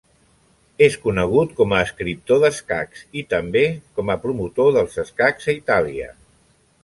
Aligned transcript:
És 0.85 0.95
conegut 1.01 1.51
com 1.59 1.75
a 1.75 1.81
escriptor 1.89 2.39
d'escacs, 2.45 3.05
i 3.21 3.23
també 3.35 3.63
com 3.99 4.09
a 4.13 4.17
promotor 4.25 4.75
dels 4.79 4.99
escacs 5.05 5.53
a 5.53 5.55
Itàlia. 5.61 6.09